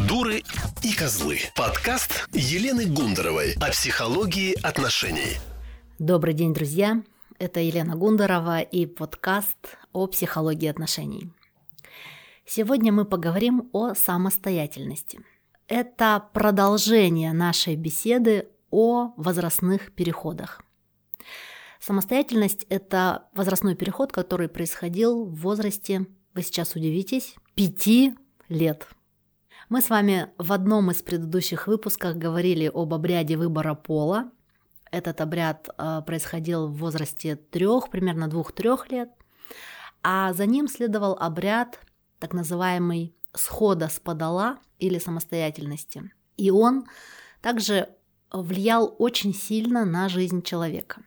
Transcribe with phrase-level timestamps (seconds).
[0.00, 0.42] Дуры
[0.82, 1.38] и козлы.
[1.54, 5.36] Подкаст Елены Гундаровой о психологии отношений.
[5.98, 7.02] Добрый день, друзья.
[7.38, 9.58] Это Елена Гундарова и подкаст
[9.92, 11.30] о психологии отношений.
[12.46, 15.20] Сегодня мы поговорим о самостоятельности.
[15.68, 20.62] Это продолжение нашей беседы о возрастных переходах.
[21.80, 28.14] Самостоятельность– это возрастной переход, который происходил в возрасте, вы сейчас удивитесь, пяти
[28.48, 28.88] лет.
[29.72, 34.30] Мы с вами в одном из предыдущих выпусков говорили об обряде выбора пола.
[34.90, 39.08] Этот обряд э, происходил в возрасте трех, примерно двух-трех лет,
[40.02, 41.80] а за ним следовал обряд
[42.18, 46.12] так называемый схода с подола или самостоятельности.
[46.36, 46.84] И он
[47.40, 47.88] также
[48.30, 51.00] влиял очень сильно на жизнь человека.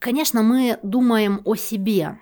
[0.00, 2.18] Конечно, мы думаем о себе.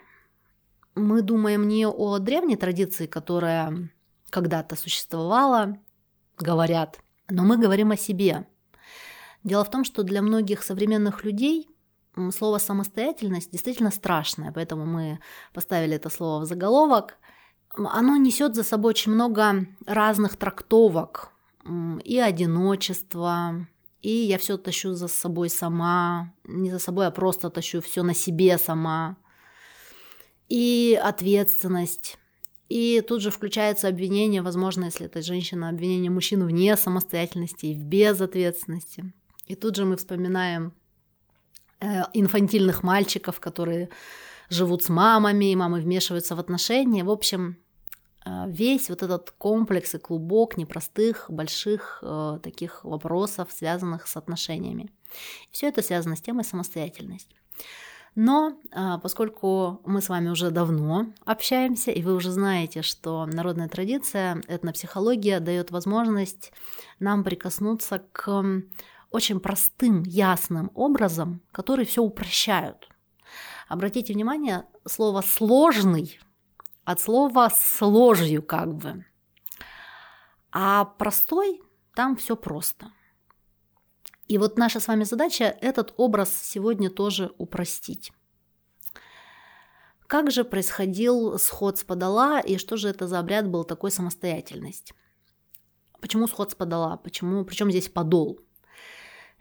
[0.95, 3.89] Мы думаем не о древней традиции, которая
[4.29, 5.79] когда-то существовала,
[6.39, 8.47] говорят, но мы говорим о себе.
[9.45, 11.69] Дело в том, что для многих современных людей
[12.33, 15.21] слово самостоятельность действительно страшное, поэтому мы
[15.53, 17.19] поставили это слово в заголовок.
[17.75, 21.31] Оно несет за собой очень много разных трактовок
[22.05, 23.67] и одиночество,
[24.01, 28.15] и я все тащу за собой сама, не за собой, а просто тащу все на
[28.15, 29.17] себе сама,
[30.49, 32.19] и ответственность.
[32.69, 37.85] И тут же включается обвинение, возможно, если это женщина, обвинение мужчин вне самостоятельности и в
[37.85, 39.13] безответственности.
[39.47, 40.73] И тут же мы вспоминаем
[41.81, 43.89] э, инфантильных мальчиков, которые
[44.51, 47.05] живут с мамами, и мамы вмешиваются в отношения.
[47.05, 47.57] В общем,
[48.25, 54.91] э, весь вот этот комплекс и клубок непростых, больших э, таких вопросов, связанных с отношениями.
[55.53, 57.37] Все это связано с темой самостоятельности.
[58.17, 63.69] Но а, поскольку мы с вами уже давно общаемся, и вы уже знаете, что народная
[63.69, 66.51] традиция, этнопсихология дает возможность
[66.99, 68.63] нам прикоснуться к
[69.11, 72.89] очень простым, ясным образом, которые все упрощают.
[73.69, 76.19] Обратите внимание, слово «сложный»
[76.85, 79.05] от слова «сложью» как бы.
[80.53, 81.61] А простой
[81.95, 82.93] там все просто.
[84.29, 88.13] И вот наша с вами задача этот образ сегодня тоже упростить.
[90.07, 94.93] Как же происходил сход с подола и что же это за обряд был такой самостоятельность?
[96.01, 96.97] Почему сход с подола?
[96.97, 98.41] Почему, причем здесь подол?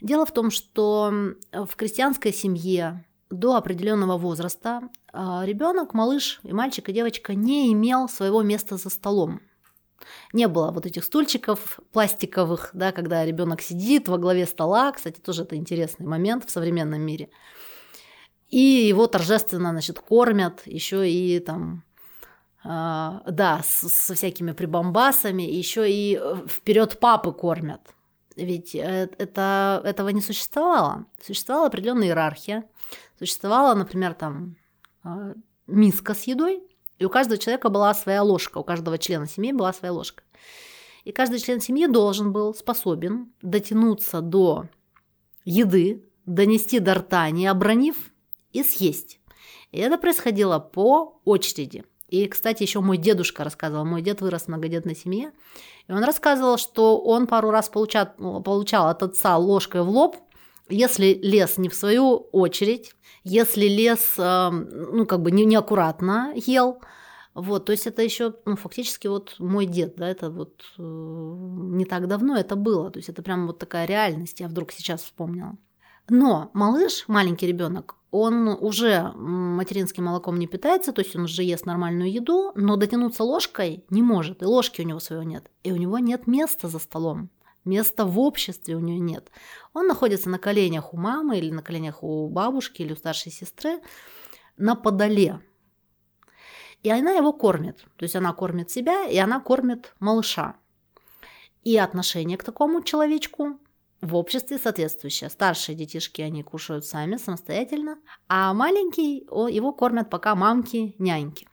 [0.01, 1.13] Дело в том, что
[1.52, 8.07] в крестьянской семье до определенного возраста а, ребенок, малыш и мальчик и девочка не имел
[8.07, 9.41] своего места за столом.
[10.34, 14.92] Не было вот этих стульчиков пластиковых, да, когда ребенок сидит во главе стола.
[14.92, 17.30] Кстати, тоже это интересный момент в современном мире.
[18.50, 21.84] И его торжественно, значит, кормят еще и там
[22.68, 27.94] Uh, да, с, со всякими прибамбасами, еще и э, вперед папы кормят.
[28.36, 31.06] Ведь э, это, этого не существовало.
[31.24, 32.68] Существовала определенная иерархия.
[33.18, 34.58] Существовала, например, там
[35.04, 35.34] а,
[35.68, 36.64] миска с едой,
[37.00, 40.24] и у каждого человека была своя ложка, у каждого члена семьи была своя ложка.
[41.04, 44.66] И каждый член семьи должен был способен дотянуться до
[45.44, 48.12] еды, донести до рта, не обронив,
[48.52, 49.20] и съесть.
[49.72, 51.84] И это происходило по очереди.
[52.08, 53.84] И, кстати, еще мой дедушка рассказывал.
[53.84, 55.34] Мой дед вырос в многодетной семье.
[55.88, 58.08] И он рассказывал, что он пару раз получал,
[58.42, 60.16] получал от отца ложкой в лоб,
[60.70, 66.80] если лес не в свою очередь, если лес, эм, ну, как бы не, неаккуратно ел,
[67.34, 71.86] вот, то есть это еще, ну, фактически вот мой дед, да, это вот э, не
[71.86, 75.58] так давно это было, то есть это прям вот такая реальность, я вдруг сейчас вспомнила.
[76.08, 81.66] Но малыш, маленький ребенок, он уже материнским молоком не питается, то есть он уже ест
[81.66, 85.76] нормальную еду, но дотянуться ложкой не может, и ложки у него своего нет, и у
[85.76, 87.30] него нет места за столом.
[87.66, 89.31] Места в обществе у нее нет.
[89.74, 93.81] Он находится на коленях у мамы или на коленях у бабушки или у старшей сестры
[94.56, 95.42] на подоле.
[96.84, 97.84] И она его кормит.
[97.98, 100.56] То есть она кормит себя, и она кормит малыша.
[101.64, 103.59] И отношение к такому человечку
[104.02, 105.32] в обществе соответствующее.
[105.32, 107.97] Старшие детишки, они кушают сами, самостоятельно,
[108.28, 109.22] а маленький,
[109.52, 111.47] его кормят пока мамки, няньки.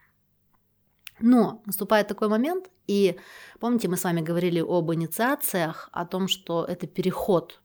[1.22, 3.16] Но наступает такой момент, и
[3.60, 7.62] помните, мы с вами говорили об инициациях, о том, что это переход.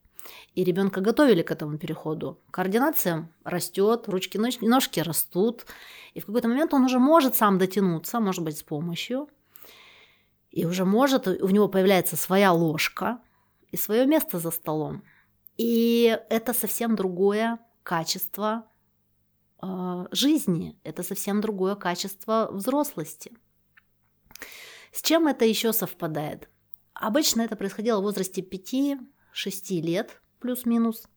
[0.54, 2.40] И ребенка готовили к этому переходу.
[2.52, 5.66] Координация растет, ручки, ножки растут.
[6.14, 9.28] И в какой-то момент он уже может сам дотянуться, может быть, с помощью.
[10.52, 13.20] И уже может, у него появляется своя ложка
[13.72, 15.04] и свое место за столом.
[15.58, 18.68] И это совсем другое качество
[19.62, 23.32] э, жизни, это совсем другое качество взрослости.
[24.92, 26.50] С чем это еще совпадает?
[26.94, 31.08] Обычно это происходило в возрасте 5-6 лет, плюс-минус.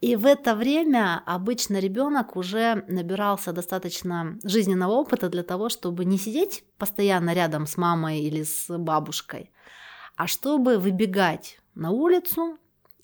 [0.00, 6.18] И в это время обычно ребенок уже набирался достаточно жизненного опыта для того, чтобы не
[6.18, 9.50] сидеть постоянно рядом с мамой или с бабушкой,
[10.14, 12.58] а чтобы выбегать на улицу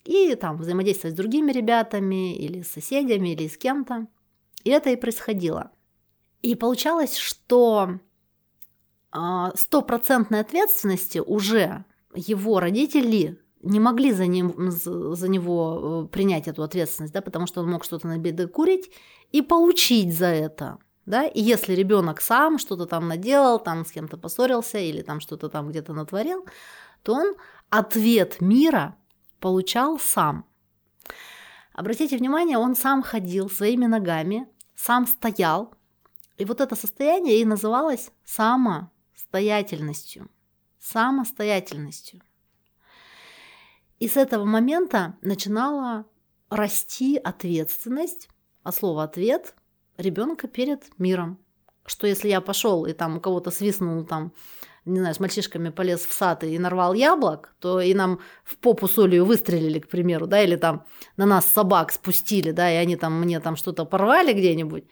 [0.05, 4.07] и там взаимодействовать с другими ребятами или с соседями или с кем-то.
[4.63, 5.71] И это и происходило.
[6.41, 7.99] И получалось, что
[9.55, 17.13] стопроцентной ответственности уже его родители не могли за, ним, за него э, принять эту ответственность,
[17.13, 18.91] да, потому что он мог что-то на беды курить
[19.31, 20.77] и получить за это.
[21.05, 21.25] Да?
[21.25, 25.69] И если ребенок сам что-то там наделал, там с кем-то поссорился или там что-то там
[25.69, 26.45] где-то натворил,
[27.03, 27.35] то он
[27.69, 28.95] ответ мира
[29.39, 30.45] получал сам.
[31.73, 35.73] Обратите внимание, он сам ходил своими ногами, сам стоял.
[36.37, 38.11] И вот это состояние и называлось
[39.25, 40.29] самостоятельностью.
[40.79, 42.21] Самостоятельностью.
[43.99, 46.05] И с этого момента начинала
[46.49, 48.29] расти ответственность,
[48.63, 49.55] а слово «ответ»
[49.97, 51.39] ребенка перед миром.
[51.85, 54.33] Что если я пошел и там у кого-то свистнул там,
[54.85, 58.87] не знаю, с мальчишками полез в сад и нарвал яблок, то и нам в попу
[58.87, 60.85] солью выстрелили, к примеру, да, или там
[61.17, 64.85] на нас собак спустили, да, и они там мне там что-то порвали где-нибудь,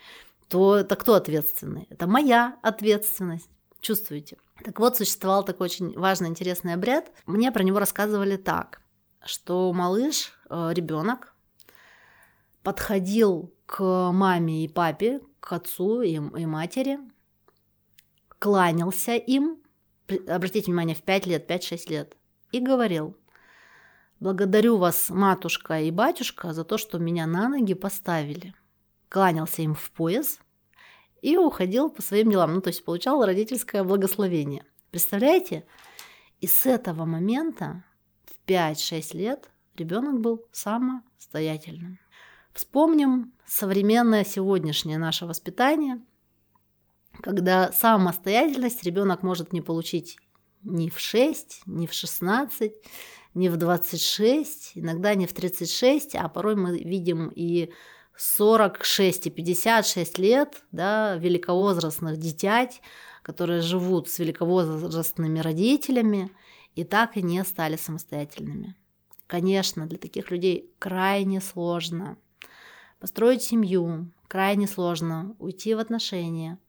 [0.47, 1.87] то это кто ответственный?
[1.89, 3.49] Это моя ответственность.
[3.83, 4.37] Чувствуете?
[4.63, 7.11] Так вот, существовал такой очень важный, интересный обряд.
[7.27, 8.83] Мне про него рассказывали так
[9.25, 11.33] что малыш, э, ребенок,
[12.61, 16.99] подходил к маме и папе, к отцу и, и матери,
[18.39, 19.59] кланялся им,
[20.27, 22.17] обратите внимание, в 5 лет, 5-6 лет,
[22.51, 23.17] и говорил,
[24.19, 28.53] благодарю вас, матушка и батюшка, за то, что меня на ноги поставили.
[29.09, 30.39] Кланялся им в пояс
[31.23, 34.65] и уходил по своим делам, ну, то есть получал родительское благословение.
[34.91, 35.65] Представляете?
[36.41, 37.85] И с этого момента
[38.45, 41.97] 5-6 лет ребенок был самостоятельным.
[42.53, 46.01] Вспомним современное сегодняшнее наше воспитание,
[47.21, 50.17] когда самостоятельность ребенок может не получить
[50.63, 52.73] ни в 6, ни в 16,
[53.33, 57.71] ни в 26, иногда не в 36, а порой мы видим и
[58.15, 62.81] 46 и 56 лет да, великовозрастных детять,
[63.21, 66.31] которые живут с великовозрастными родителями
[66.75, 68.75] и так и не стали самостоятельными.
[69.27, 72.17] Конечно, для таких людей крайне сложно
[72.99, 76.59] построить семью, крайне сложно уйти в отношения.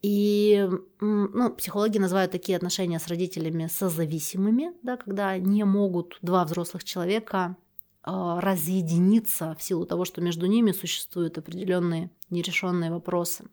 [0.00, 0.68] И
[1.00, 7.56] ну, психологи называют такие отношения с родителями созависимыми, да, когда не могут два взрослых человека
[8.04, 13.44] разъединиться в силу того, что между ними существуют определенные нерешенные вопросы.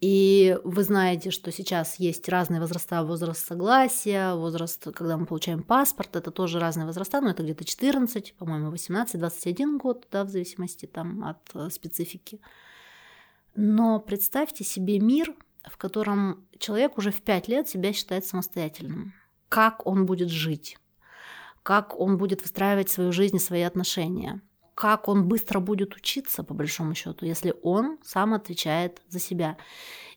[0.00, 6.16] И вы знаете, что сейчас есть разные возраста, возраст согласия, возраст, когда мы получаем паспорт,
[6.16, 11.24] это тоже разные возраста, но это где-то 14, по-моему, 18-21 год, да, в зависимости там
[11.24, 12.40] от специфики.
[13.54, 19.14] Но представьте себе мир, в котором человек уже в 5 лет себя считает самостоятельным.
[19.48, 20.76] Как он будет жить?
[21.66, 24.40] Как он будет выстраивать свою жизнь свои отношения?
[24.76, 29.56] как он быстро будет учиться, по большому счету, если он сам отвечает за себя.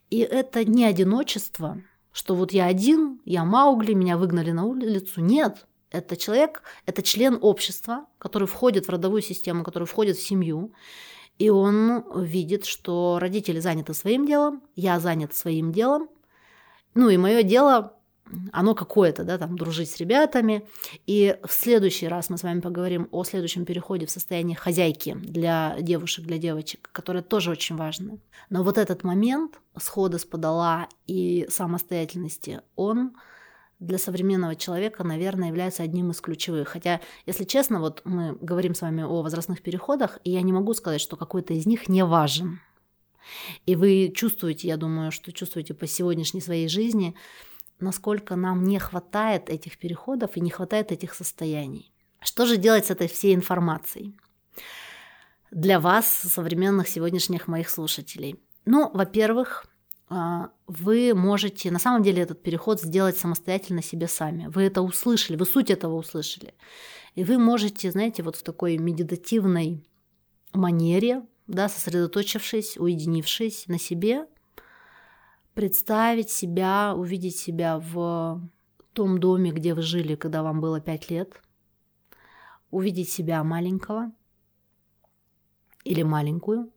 [0.09, 1.81] И это не одиночество,
[2.11, 5.21] что вот я один, я Маугли, меня выгнали на улицу.
[5.21, 10.73] Нет, это человек, это член общества, который входит в родовую систему, который входит в семью,
[11.37, 16.09] и он видит, что родители заняты своим делом, я занят своим делом,
[16.95, 17.93] ну и мое дело
[18.51, 20.67] оно какое-то, да, там, дружить с ребятами.
[21.07, 25.77] И в следующий раз мы с вами поговорим о следующем переходе в состояние хозяйки для
[25.79, 28.19] девушек, для девочек, которое тоже очень важно.
[28.49, 33.15] Но вот этот момент схода с подола и самостоятельности, он
[33.79, 36.67] для современного человека, наверное, является одним из ключевых.
[36.67, 40.73] Хотя, если честно, вот мы говорим с вами о возрастных переходах, и я не могу
[40.73, 42.59] сказать, что какой-то из них не важен.
[43.65, 47.15] И вы чувствуете, я думаю, что чувствуете по сегодняшней своей жизни,
[47.79, 51.91] насколько нам не хватает этих переходов и не хватает этих состояний.
[52.21, 54.15] Что же делать с этой всей информацией?
[55.51, 58.39] Для вас, современных сегодняшних моих слушателей.
[58.65, 59.65] Ну, во-первых,
[60.09, 64.47] а, вы можете на самом деле этот переход сделать самостоятельно себе сами.
[64.47, 66.53] Вы это услышали, вы суть этого услышали.
[67.15, 69.83] И вы можете, знаете, вот в такой медитативной
[70.53, 74.25] манере, да, сосредоточившись, уединившись на себе,
[75.53, 78.41] представить себя, увидеть себя в
[78.93, 81.41] том доме, где вы жили, когда вам было пять лет,
[82.71, 84.11] увидеть себя маленького
[85.83, 86.71] или маленькую,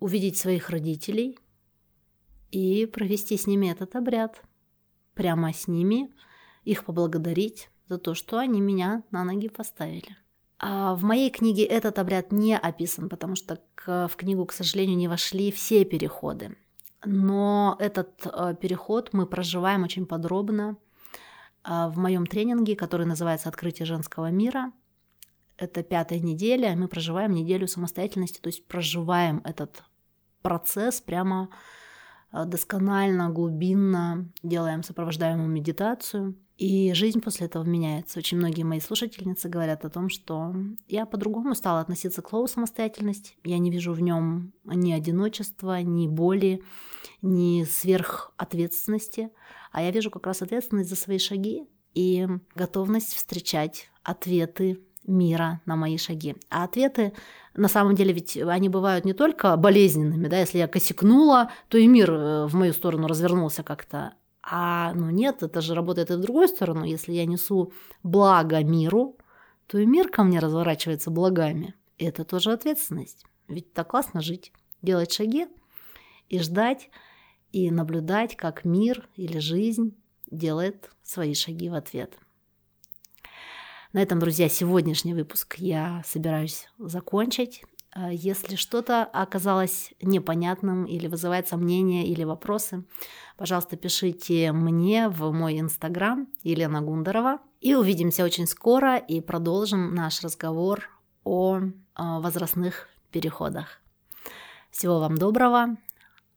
[0.00, 1.38] увидеть своих родителей
[2.50, 4.42] и провести с ними этот обряд.
[5.14, 6.10] прямо с ними,
[6.64, 10.16] их поблагодарить за то, что они меня на ноги поставили.
[10.58, 15.08] А в моей книге этот обряд не описан, потому что в книгу, к сожалению, не
[15.08, 16.56] вошли все переходы.
[17.04, 20.76] Но этот э, переход мы проживаем очень подробно
[21.64, 24.72] э, в моем тренинге, который называется «Открытие женского мира».
[25.56, 29.82] Это пятая неделя, мы проживаем неделю самостоятельности, то есть проживаем этот
[30.42, 31.48] процесс прямо
[32.32, 38.18] э, досконально, глубинно, делаем сопровождаемую медитацию– и жизнь после этого меняется.
[38.18, 40.54] Очень многие мои слушательницы говорят о том, что
[40.88, 43.34] я по-другому стала относиться к слову самостоятельность.
[43.44, 46.62] Я не вижу в нем ни одиночества, ни боли,
[47.22, 49.30] ни сверхответственности,
[49.72, 51.64] а я вижу как раз ответственность за свои шаги
[51.94, 56.36] и готовность встречать ответы мира на мои шаги.
[56.50, 57.14] А ответы,
[57.54, 61.86] на самом деле, ведь они бывают не только болезненными, да, если я косякнула, то и
[61.86, 66.20] мир э, в мою сторону развернулся как-то а ну нет, это же работает и в
[66.20, 66.84] другую сторону.
[66.84, 69.16] Если я несу благо миру,
[69.66, 71.74] то и мир ко мне разворачивается благами.
[71.98, 73.24] Это тоже ответственность.
[73.48, 75.46] Ведь так классно жить, делать шаги
[76.28, 76.90] и ждать,
[77.52, 79.96] и наблюдать, как мир или жизнь
[80.30, 82.16] делает свои шаги в ответ.
[83.92, 87.64] На этом, друзья, сегодняшний выпуск я собираюсь закончить.
[87.92, 92.84] А если что-то оказалось непонятным или вызывает сомнения или вопросы,
[93.36, 97.38] пожалуйста, пишите мне в мой инстаграм Елена Гундарова.
[97.60, 100.88] И увидимся очень скоро и продолжим наш разговор
[101.24, 101.60] о
[101.94, 103.80] а, возрастных переходах.
[104.70, 105.76] Всего вам доброго,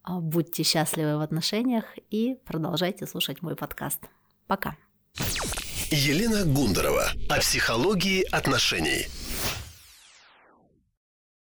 [0.01, 3.99] а, будьте счастливы в отношениях и продолжайте слушать мой подкаст.
[4.47, 4.75] Пока.
[5.91, 9.07] Елена Гундарова о психологии отношений.